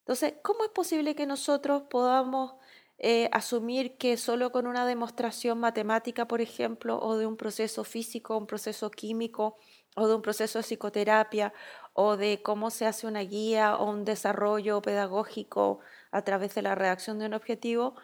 Entonces, 0.00 0.34
¿cómo 0.42 0.64
es 0.64 0.70
posible 0.70 1.14
que 1.14 1.26
nosotros 1.26 1.84
podamos 1.90 2.54
eh, 2.98 3.28
asumir 3.32 3.96
que 3.96 4.16
solo 4.16 4.52
con 4.52 4.66
una 4.66 4.86
demostración 4.86 5.58
matemática, 5.60 6.26
por 6.26 6.40
ejemplo, 6.40 6.98
o 7.00 7.16
de 7.16 7.26
un 7.26 7.36
proceso 7.36 7.84
físico, 7.84 8.36
un 8.36 8.46
proceso 8.46 8.90
químico, 8.90 9.56
o 9.96 10.08
de 10.08 10.14
un 10.14 10.22
proceso 10.22 10.58
de 10.58 10.64
psicoterapia, 10.64 11.52
o 11.92 12.16
de 12.16 12.42
cómo 12.42 12.70
se 12.70 12.86
hace 12.86 13.06
una 13.06 13.20
guía 13.20 13.76
o 13.76 13.90
un 13.90 14.04
desarrollo 14.04 14.82
pedagógico 14.82 15.80
a 16.10 16.22
través 16.22 16.54
de 16.54 16.62
la 16.62 16.74
redacción 16.74 17.18
de 17.18 17.26
un 17.26 17.34
objetivo, 17.34 17.94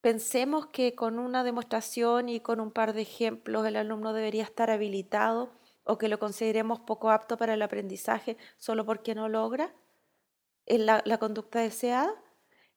Pensemos 0.00 0.66
que 0.66 0.94
con 0.94 1.18
una 1.18 1.42
demostración 1.42 2.28
y 2.28 2.40
con 2.40 2.60
un 2.60 2.70
par 2.70 2.92
de 2.92 3.02
ejemplos 3.02 3.66
el 3.66 3.76
alumno 3.76 4.12
debería 4.12 4.44
estar 4.44 4.70
habilitado 4.70 5.50
o 5.84 5.98
que 5.98 6.08
lo 6.08 6.20
consideremos 6.20 6.80
poco 6.80 7.10
apto 7.10 7.36
para 7.36 7.54
el 7.54 7.62
aprendizaje 7.62 8.36
solo 8.58 8.86
porque 8.86 9.16
no 9.16 9.28
logra 9.28 9.74
la, 10.66 11.02
la 11.04 11.18
conducta 11.18 11.60
deseada. 11.60 12.14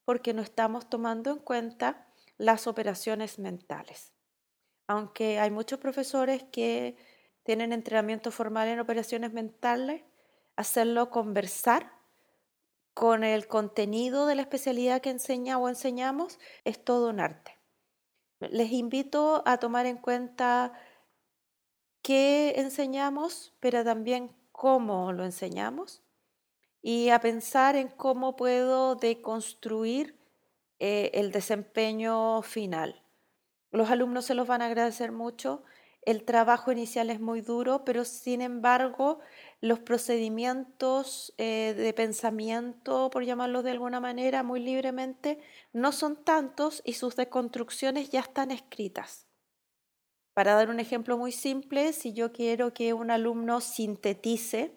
Porque 0.06 0.34
no 0.34 0.42
estamos 0.42 0.90
tomando 0.90 1.32
en 1.32 1.40
cuenta 1.40 2.08
las 2.38 2.68
operaciones 2.68 3.40
mentales. 3.40 4.14
Aunque 4.88 5.40
hay 5.40 5.52
muchos 5.52 5.80
profesores 5.80 6.44
que 6.52 6.98
tienen 7.44 7.74
entrenamiento 7.74 8.32
formal 8.32 8.68
en 8.68 8.80
operaciones 8.80 9.34
mentales, 9.34 10.04
hacerlo 10.56 11.10
conversar 11.10 11.92
con 12.94 13.24
el 13.24 13.48
contenido 13.48 14.26
de 14.26 14.36
la 14.36 14.42
especialidad 14.42 15.02
que 15.02 15.12
enseña 15.12 15.58
o 15.58 15.70
enseñamos 15.70 16.40
es 16.66 16.84
todo 16.84 17.10
un 17.10 17.20
arte. 17.20 17.58
Les 18.40 18.72
invito 18.72 19.44
a 19.46 19.58
tomar 19.58 19.86
en 19.86 19.98
cuenta 19.98 20.74
qué 22.02 22.56
enseñamos, 22.58 23.54
pero 23.60 23.84
también 23.84 24.36
cómo 24.52 25.14
lo 25.14 25.24
enseñamos 25.24 26.01
y 26.82 27.10
a 27.10 27.20
pensar 27.20 27.76
en 27.76 27.90
cómo 27.90 28.36
puedo 28.36 28.96
deconstruir 28.96 30.18
eh, 30.80 31.12
el 31.14 31.32
desempeño 31.32 32.42
final. 32.42 33.04
Los 33.72 33.90
alumnos 33.90 34.26
se 34.26 34.34
los 34.34 34.48
van 34.48 34.62
a 34.62 34.66
agradecer 34.66 35.12
mucho. 35.12 35.64
El 36.02 36.24
trabajo 36.24 36.72
inicial 36.72 37.12
es 37.12 37.20
muy 37.20 37.42
duro, 37.42 37.86
pero 37.86 38.04
sin 38.06 38.42
embargo 38.42 39.20
los 39.62 39.80
procedimientos 39.80 41.34
eh, 41.38 41.76
de 41.78 41.94
pensamiento, 41.94 43.12
por 43.12 43.24
llamarlos 43.24 43.64
de 43.64 43.72
alguna 43.72 44.00
manera, 44.00 44.42
muy 44.42 44.60
libremente, 44.60 45.40
no 45.74 45.92
son 45.92 46.24
tantos 46.24 46.82
y 46.84 46.94
sus 46.94 47.16
deconstrucciones 47.16 48.10
ya 48.10 48.22
están 48.22 48.50
escritas. 48.50 49.28
Para 50.34 50.56
dar 50.56 50.70
un 50.70 50.80
ejemplo 50.80 51.18
muy 51.18 51.32
simple, 51.32 51.94
si 51.94 52.14
yo 52.14 52.32
quiero 52.32 52.74
que 52.74 52.94
un 52.94 53.12
alumno 53.12 53.62
sintetice 53.62 54.74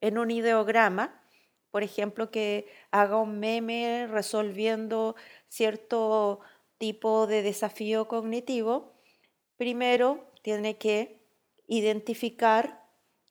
en 0.00 0.18
un 0.18 0.30
ideograma, 0.30 1.19
por 1.70 1.82
ejemplo, 1.82 2.30
que 2.30 2.68
haga 2.90 3.16
un 3.16 3.38
meme 3.38 4.06
resolviendo 4.08 5.14
cierto 5.48 6.40
tipo 6.78 7.26
de 7.26 7.42
desafío 7.42 8.08
cognitivo, 8.08 8.94
primero 9.56 10.30
tiene 10.42 10.78
que 10.78 11.20
identificar, 11.66 12.86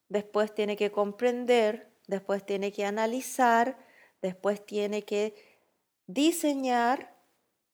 después 0.07 0.53
tiene 0.53 0.77
que 0.77 0.91
comprender, 0.91 1.91
después 2.07 2.45
tiene 2.45 2.71
que 2.71 2.85
analizar, 2.85 3.77
después 4.21 4.65
tiene 4.65 5.03
que 5.03 5.35
diseñar 6.07 7.15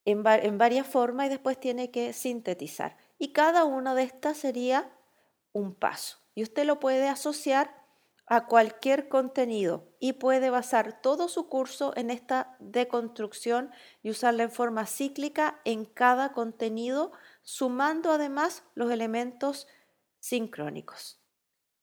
en, 0.05 0.23
varias 0.23 0.87
formas 0.87 1.27
y 1.27 1.29
después 1.29 1.59
tiene 1.59 1.91
que 1.91 2.13
sintetizar. 2.13 2.97
Y 3.17 3.33
cada 3.33 3.63
una 3.63 3.95
de 3.95 4.03
estas 4.03 4.37
sería 4.37 4.91
un 5.51 5.73
paso. 5.73 6.17
Y 6.35 6.43
usted 6.43 6.65
lo 6.65 6.79
puede 6.79 7.07
asociar 7.07 7.84
a 8.27 8.47
cualquier 8.47 9.07
contenido 9.07 9.87
y 9.99 10.13
puede 10.13 10.49
basar 10.49 11.01
todo 11.01 11.27
su 11.27 11.47
curso 11.47 11.93
en 11.95 12.09
esta 12.09 12.57
deconstrucción 12.59 13.71
y 14.01 14.09
usarla 14.09 14.43
en 14.43 14.51
forma 14.51 14.85
cíclica 14.87 15.61
en 15.63 15.85
cada 15.85 16.33
contenido, 16.33 17.11
sumando 17.43 18.11
además 18.11 18.63
los 18.73 18.91
elementos 18.91 19.67
sincrónicos. 20.19 21.21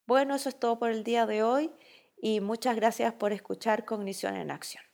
Bueno, 0.07 0.35
eso 0.35 0.49
es 0.49 0.59
todo 0.59 0.79
por 0.79 0.91
el 0.91 1.05
día 1.05 1.27
de 1.27 1.45
hoy 1.45 1.73
y 2.21 2.41
muchas 2.41 2.75
gracias 2.77 3.15
por 3.15 3.33
escuchar 3.33 3.85
Cognición 3.85 4.37
en 4.37 4.51
Acción. 4.51 4.92